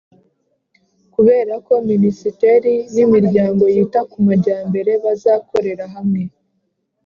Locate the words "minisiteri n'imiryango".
1.89-3.63